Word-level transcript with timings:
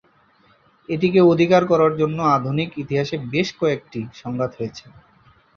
এটিকে 0.89 1.19
অধিকার 1.31 1.61
করার 1.65 1.93
জন্য 1.97 2.17
আধুনিক 2.35 2.69
ইতিহাসে 2.77 3.15
বেশ 3.31 3.47
কয়েকটি 3.59 4.01
সংঘাত 4.21 4.51
হয়েছে। 4.57 4.85